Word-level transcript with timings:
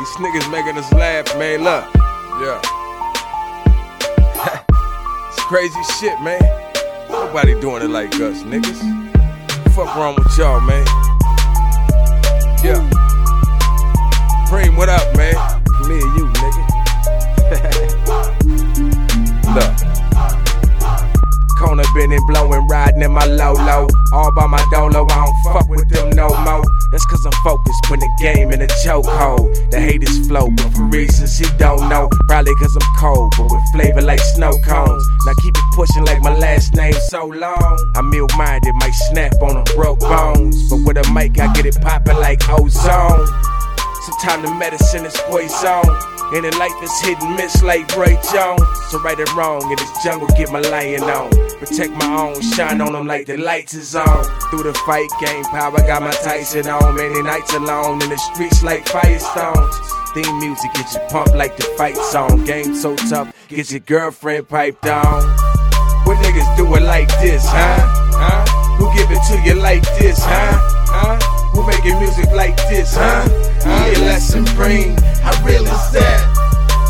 These 0.00 0.16
niggas 0.16 0.50
making 0.50 0.78
us 0.78 0.90
laugh, 0.94 1.26
man. 1.36 1.62
Look, 1.62 1.84
yeah. 2.40 2.58
it's 5.28 5.40
crazy 5.40 5.82
shit, 5.98 6.18
man. 6.22 6.40
Nobody 7.10 7.52
doing 7.60 7.82
it 7.82 7.90
like 7.90 8.14
us, 8.14 8.42
niggas. 8.44 8.80
Fuck 9.74 9.94
wrong 9.96 10.14
with 10.16 10.38
y'all, 10.38 10.58
man. 10.62 10.86
Yeah. 12.64 12.80
Preem, 14.48 14.74
what 14.78 14.88
up, 14.88 15.04
man? 15.18 15.34
Me 15.86 16.00
and 16.00 16.16
you, 16.16 16.32
nigga. 16.32 16.64
Look. 19.54 19.74
corner 21.58 21.84
been 21.94 22.10
and 22.10 22.26
blowing, 22.26 22.66
riding 22.68 23.02
in 23.02 23.12
my 23.12 23.26
low 23.26 23.52
low. 23.52 23.86
All 24.14 24.32
by 24.32 24.46
my 24.46 24.66
dolo, 24.72 25.06
I 25.10 25.26
don't 25.26 25.52
fuck 25.52 25.68
with 25.68 25.90
them 25.90 26.08
no 26.12 26.30
more. 26.42 26.64
That's 26.90 27.06
cause 27.06 27.24
I'm 27.24 27.32
focused, 27.44 27.84
putting 27.84 28.00
the 28.00 28.10
game 28.20 28.50
in 28.50 28.62
a 28.62 28.66
chokehold. 28.82 29.70
The 29.70 29.80
haters 29.80 30.26
flow, 30.26 30.50
but 30.50 30.74
for 30.74 30.84
reasons 30.84 31.38
he 31.38 31.46
don't 31.56 31.88
know. 31.88 32.08
Probably 32.26 32.54
cause 32.56 32.76
I'm 32.76 32.96
cold, 32.98 33.32
but 33.38 33.46
with 33.50 33.62
flavor 33.72 34.02
like 34.02 34.18
snow 34.34 34.50
cones. 34.66 35.04
Now 35.24 35.34
keep 35.40 35.54
it 35.56 35.64
pushing 35.74 36.04
like 36.04 36.20
my 36.22 36.36
last 36.36 36.74
name 36.74 36.94
so 37.08 37.26
long. 37.26 37.92
I'm 37.94 38.12
ill 38.12 38.26
minded, 38.36 38.74
might 38.74 38.94
snap 39.10 39.34
on 39.40 39.56
a 39.56 39.64
broke 39.76 40.00
bones. 40.00 40.68
But 40.68 40.80
with 40.84 40.96
a 40.96 41.12
mic, 41.12 41.38
I 41.38 41.52
get 41.52 41.66
it 41.66 41.80
popping 41.80 42.16
like 42.16 42.42
ozone. 42.48 43.26
Sometimes 44.06 44.48
the 44.48 44.54
medicine 44.58 45.06
is 45.06 45.16
poison. 45.28 46.19
And 46.32 46.46
in 46.46 46.56
life 46.58 46.82
is 46.82 47.00
hit 47.02 47.20
and 47.20 47.36
miss 47.36 47.62
like 47.62 47.94
Roy 47.96 48.16
Jones. 48.32 48.62
So 48.90 49.00
right 49.00 49.18
or 49.18 49.24
wrong, 49.36 49.68
in 49.68 49.76
this 49.76 50.04
jungle, 50.04 50.28
get 50.36 50.50
my 50.50 50.60
lion 50.60 51.02
on. 51.02 51.30
Protect 51.58 51.92
my 51.92 52.06
own, 52.06 52.40
shine 52.40 52.80
on 52.80 52.92
them 52.92 53.06
like 53.06 53.26
the 53.26 53.36
lights 53.36 53.74
is 53.74 53.94
on. 53.94 54.24
Through 54.50 54.64
the 54.64 54.74
fight, 54.86 55.10
game 55.20 55.44
power, 55.44 55.78
got 55.78 56.02
my 56.02 56.12
Tyson 56.12 56.68
on. 56.68 56.96
Many 56.96 57.22
nights 57.22 57.52
alone 57.52 58.00
in 58.02 58.10
the 58.10 58.16
streets 58.16 58.62
like 58.62 58.84
firestones. 58.86 59.74
Theme 60.14 60.38
music 60.38 60.72
get 60.74 60.92
you 60.92 61.00
pumped 61.08 61.34
like 61.34 61.56
the 61.56 61.64
fight 61.76 61.96
song. 61.96 62.44
Game 62.44 62.74
so 62.74 62.96
tough, 62.96 63.32
get 63.48 63.70
your 63.70 63.80
girlfriend 63.80 64.48
piped 64.48 64.86
on. 64.86 65.22
What 66.06 66.16
niggas 66.18 66.56
do 66.56 66.74
it 66.74 66.82
like 66.82 67.08
this, 67.20 67.44
huh? 67.46 67.76
Huh? 68.12 68.76
Who 68.78 68.92
give 68.96 69.10
it 69.10 69.22
to 69.28 69.48
you 69.48 69.60
like 69.60 69.82
this, 69.98 70.18
huh? 70.20 70.58
Huh? 70.86 71.29
Who 71.60 71.66
making 71.66 71.98
music 71.98 72.30
like 72.32 72.56
this, 72.70 72.96
huh? 72.96 73.28
Yeah, 73.66 73.98
lesson 74.06 74.44
bring. 74.56 74.96
How 75.20 75.44
real 75.44 75.62
is 75.62 75.90
that? 75.92 76.20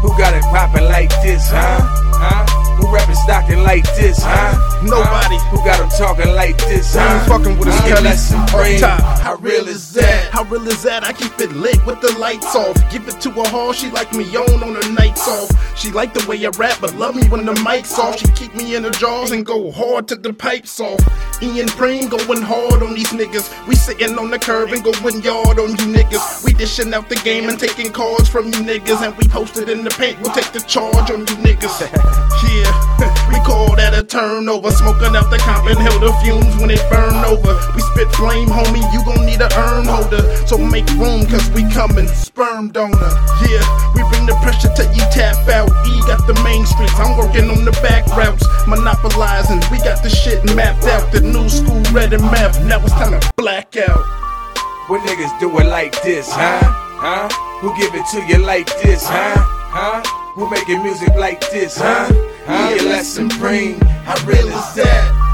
Who 0.00 0.08
got 0.16 0.34
it 0.34 0.42
poppin' 0.44 0.84
like 0.84 1.10
this, 1.22 1.50
huh? 1.50 1.80
Huh? 2.16 2.46
Who 2.76 2.92
rapping 2.92 3.14
Stockton 3.14 3.62
like 3.62 3.84
this, 3.94 4.18
huh? 4.22 4.56
Nobody. 4.82 5.36
Who 5.50 5.58
got 5.64 5.78
them 5.80 5.90
talking 5.90 6.34
like 6.34 6.56
this, 6.58 6.94
huh? 6.94 7.00
I'm 7.02 7.28
fucking 7.28 7.58
with 7.58 7.68
a 7.68 7.72
Yeah, 7.72 7.78
skelly 7.84 8.02
lesson 8.04 8.38
up 8.40 8.50
bring. 8.50 8.80
top. 8.80 9.00
How 9.20 9.36
real 9.36 9.68
is 9.68 9.92
that? 9.92 10.30
How 10.32 10.44
real 10.44 10.66
is 10.66 10.82
that? 10.82 11.04
I 11.04 11.12
keep 11.12 11.38
it 11.40 11.52
lit 11.52 11.84
with 11.84 12.00
the 12.00 12.12
lights 12.18 12.56
off. 12.56 12.74
Give 12.90 13.06
it 13.06 13.20
to 13.20 13.30
her 13.32 13.48
hard, 13.48 13.76
she 13.76 13.90
like 13.90 14.12
me 14.14 14.24
on 14.36 14.62
on 14.62 14.74
her 14.74 14.92
nights 14.92 15.28
off. 15.28 15.50
She 15.78 15.90
like 15.90 16.14
the 16.14 16.26
way 16.26 16.44
I 16.44 16.48
rap, 16.50 16.78
but 16.80 16.94
love 16.96 17.14
me 17.14 17.28
when 17.28 17.44
the 17.44 17.54
mic's 17.64 17.98
off. 17.98 18.18
She 18.18 18.26
keep 18.32 18.54
me 18.54 18.74
in 18.76 18.84
her 18.84 18.90
jaws 18.90 19.30
and 19.30 19.44
go 19.44 19.70
hard 19.70 20.08
till 20.08 20.20
the 20.20 20.32
pipes 20.32 20.80
off. 20.80 21.00
Ian 21.42 21.68
Preem 21.68 22.08
going 22.08 22.42
hard 22.42 22.82
on 22.82 22.94
these 22.94 23.10
niggas. 23.10 23.48
We 23.66 23.74
sitting 23.74 24.18
on 24.18 24.30
the 24.30 24.38
curb 24.38 24.70
and 24.70 24.82
going 24.84 25.22
yard 25.22 25.58
on 25.58 25.70
you 25.70 25.86
niggas. 25.90 26.44
We 26.44 26.52
dishing 26.52 26.92
out 26.94 27.08
the 27.08 27.16
game 27.16 27.48
and 27.48 27.58
taking 27.58 27.92
cards 27.92 28.28
from 28.28 28.46
you 28.46 28.60
niggas. 28.62 29.02
And 29.02 29.16
we 29.16 29.26
posted 29.28 29.68
in 29.68 29.84
the 29.84 29.90
paint, 29.90 30.20
we'll 30.20 30.32
take 30.32 30.52
the 30.52 30.60
charge 30.60 31.10
on 31.10 31.20
you 31.20 31.36
niggas. 31.42 31.80
yeah, 32.54 33.28
we 33.28 33.38
call 33.44 33.74
that 33.76 33.94
a 33.94 34.02
turnover. 34.04 34.70
Smoking 34.70 35.16
out 35.16 35.30
the 35.30 35.38
comp 35.38 35.66
and 35.66 35.78
held 35.78 36.02
the 36.02 36.12
fumes 36.22 36.54
when 36.60 36.70
it 36.70 36.82
burn 36.90 37.24
over. 37.24 37.52
We 37.74 37.82
spit 37.94 38.10
flame, 38.14 38.48
homie, 38.48 38.84
you 38.92 39.04
gon' 39.04 39.26
need 39.26 39.40
a 39.40 39.50
urn 39.58 39.86
holder. 39.86 40.22
So 40.46 40.58
make 40.58 40.88
room, 40.94 41.26
cause 41.26 41.48
we 41.50 41.68
coming. 41.70 42.08
Sperm 42.08 42.70
donor. 42.70 43.12
Yeah, 43.48 43.64
we 43.94 44.02
the 44.26 44.34
pressure 44.42 44.72
till 44.74 44.90
you 44.92 45.04
tap 45.10 45.36
out. 45.48 45.70
E 45.86 46.00
got 46.06 46.26
the 46.26 46.34
main 46.42 46.64
streets, 46.66 46.94
I'm 46.96 47.16
working 47.16 47.50
on 47.50 47.64
the 47.64 47.72
back 47.82 48.06
routes. 48.16 48.46
Monopolizing, 48.66 49.62
we 49.70 49.78
got 49.78 50.02
the 50.02 50.10
shit 50.10 50.44
mapped 50.54 50.84
out. 50.84 51.12
The 51.12 51.20
new 51.20 51.48
school 51.48 51.82
read 51.92 52.12
and 52.12 52.22
math, 52.22 52.62
now 52.64 52.80
it's 52.82 52.92
time 52.92 53.18
to 53.18 53.32
black 53.36 53.76
out. 53.76 54.04
What 54.88 55.00
niggas 55.02 55.38
do 55.40 55.48
it 55.58 55.66
like 55.66 56.00
this, 56.02 56.28
huh? 56.30 56.60
Huh? 56.62 57.28
Who 57.60 57.74
give 57.76 57.94
it 57.94 58.06
to 58.12 58.20
you 58.26 58.44
like 58.44 58.66
this, 58.82 59.04
huh? 59.06 59.34
Huh? 59.72 60.02
Who 60.34 60.48
making 60.50 60.82
music 60.82 61.14
like 61.16 61.40
this, 61.50 61.78
huh? 61.78 62.08
Huh? 62.46 62.74
Yeah, 62.76 62.82
lesson 62.82 63.28
bring. 63.40 63.80
How 64.04 64.16
real 64.26 64.46
is 64.46 64.74
that? 64.74 65.24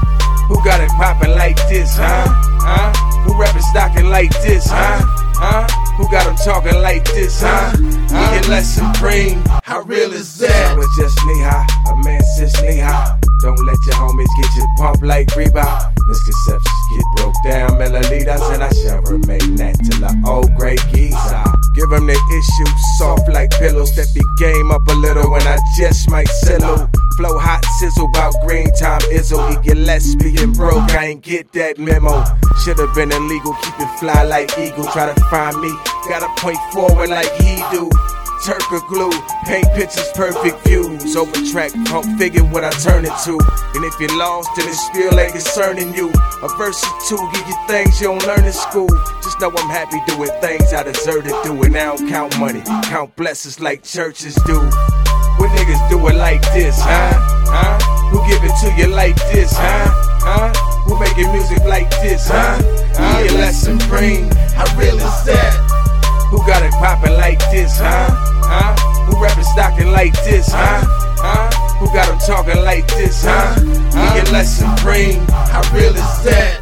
Who 0.47 0.55
got 0.63 0.81
it 0.81 0.89
poppin' 0.91 1.31
like 1.31 1.57
this, 1.69 1.95
huh? 1.95 2.27
Huh? 2.63 2.91
Who 3.23 3.39
rapping 3.39 3.61
Stockton 3.61 4.09
like 4.09 4.31
this, 4.41 4.67
huh? 4.67 4.99
Huh? 5.35 5.67
Who 6.01 6.09
got 6.09 6.25
them 6.25 6.35
talking 6.37 6.81
like 6.81 7.05
this, 7.13 7.41
huh? 7.41 7.77
Yeah, 8.09 8.41
lesson 8.49 8.91
bring. 8.99 9.37
How 9.61 9.81
real 9.81 10.11
is 10.11 10.35
that? 10.39 10.75
It's 10.75 10.97
just 10.97 11.25
knee 11.27 11.41
high, 11.45 11.67
a 11.91 12.03
man 12.03 12.23
sits 12.37 12.59
knee 12.63 12.79
high. 12.79 13.19
Don't 13.41 13.63
let 13.65 13.77
your 13.85 13.95
homies 13.95 14.29
get 14.41 14.55
you 14.55 14.65
pumped 14.77 15.03
like 15.03 15.27
Reebok. 15.37 15.93
Misconceptions 16.07 16.81
get 16.89 17.05
broke 17.15 17.35
down, 17.43 17.69
milliliters, 17.77 18.41
and 18.51 18.63
I 18.63 18.71
shall 18.73 19.01
remain 19.03 19.55
that 19.57 19.77
till 19.85 20.03
I 20.03 20.13
old 20.25 20.49
great 20.55 20.81
geezer. 20.91 21.43
Give 21.75 21.89
them 21.89 22.07
the 22.07 22.17
issue 22.17 22.71
soft 22.97 23.29
like 23.29 23.51
pillows. 23.51 23.93
Step 23.93 24.07
your 24.15 24.25
game 24.37 24.71
up 24.71 24.87
a 24.87 24.93
little 24.93 25.29
when 25.29 25.43
I 25.43 25.59
just 25.77 26.09
might 26.09 26.27
settle. 26.27 26.89
Flow 27.17 27.37
hot 27.37 27.63
sizzle 27.79 28.09
about 28.09 28.33
green 28.45 28.73
time 28.73 29.01
izzle. 29.11 29.61
Get 29.63 29.77
less 29.77 30.15
being 30.15 30.53
broke, 30.53 30.89
I 30.97 31.13
ain't 31.13 31.21
get 31.21 31.51
that 31.53 31.77
memo. 31.77 32.23
Should've 32.63 32.93
been 32.93 33.11
illegal, 33.11 33.53
keep 33.61 33.79
it 33.79 33.99
fly 33.99 34.23
like 34.23 34.57
eagle. 34.57 34.85
Try 34.85 35.13
to 35.13 35.21
find 35.25 35.59
me, 35.61 35.71
gotta 36.09 36.29
point 36.41 36.59
forward 36.71 37.09
like 37.09 37.31
he 37.41 37.61
do. 37.71 37.89
Turk 38.45 38.71
or 38.71 38.81
glue, 38.87 39.11
paint 39.45 39.67
pictures, 39.75 40.09
perfect 40.15 40.65
views. 40.65 41.15
Over 41.15 41.31
track, 41.51 41.71
pump 41.85 42.17
figure 42.17 42.43
what 42.43 42.63
I 42.63 42.71
turn 42.71 43.05
it 43.05 43.13
to. 43.25 43.37
And 43.75 43.85
if 43.85 43.99
you're 43.99 44.17
lost, 44.17 44.49
then 44.57 44.67
it 44.67 44.73
still 44.73 45.19
ain't 45.19 45.33
concerning 45.33 45.93
you. 45.93 46.09
A 46.41 46.47
verse 46.57 46.83
or 46.83 46.99
two, 47.07 47.29
give 47.33 47.47
you 47.47 47.55
things 47.67 48.01
you 48.01 48.07
don't 48.07 48.25
learn 48.25 48.43
in 48.43 48.53
school. 48.53 48.89
Just 49.21 49.39
know 49.39 49.51
I'm 49.55 49.69
happy 49.69 50.01
doing 50.07 50.31
things 50.41 50.73
I 50.73 50.81
deserve 50.81 51.25
to 51.25 51.39
do. 51.43 51.61
And 51.61 51.77
I 51.77 51.95
don't 51.95 52.09
count 52.09 52.39
money, 52.39 52.61
count 52.85 53.15
blessings 53.15 53.59
like 53.59 53.83
churches 53.83 54.33
do. 54.47 54.57
What 54.57 55.51
niggas 55.51 55.89
do 55.89 56.07
it 56.07 56.15
like 56.15 56.41
this, 56.53 56.79
huh? 56.79 57.13
Huh? 57.45 57.77
Who 58.09 58.27
give 58.27 58.43
it 58.43 58.55
to 58.61 58.81
you 58.81 58.93
like 58.95 59.17
this, 59.31 59.53
huh? 59.53 59.91
Huh? 60.23 60.53
Who 60.85 60.99
making 60.99 61.31
music 61.31 61.63
like 61.65 61.91
this, 62.01 62.27
huh? 62.27 62.59
Yeah, 62.93 63.37
lesson 63.37 63.77
bring. 63.87 64.31
How 64.55 64.65
real 64.77 64.97
is 64.97 65.23
that? 65.25 65.70
Who 66.31 66.39
got 66.47 66.63
it 66.63 66.71
poppin' 66.71 67.13
like 67.17 67.39
this, 67.51 67.77
huh? 67.77 68.07
Huh? 68.09 68.75
Who 69.05 69.21
rapping 69.21 69.43
Stockton 69.43 69.91
like 69.91 70.13
this, 70.23 70.47
huh? 70.49 70.81
Huh? 71.19 71.51
Who 71.77 71.87
got 71.87 72.07
them 72.07 72.19
talking 72.25 72.63
like 72.63 72.87
this, 72.87 73.25
huh? 73.25 73.59
Yeah, 73.93 74.31
lesson 74.31 74.69
bring. 74.81 75.19
How 75.27 75.61
real 75.75 75.93
is 75.93 76.23
that? 76.23 76.60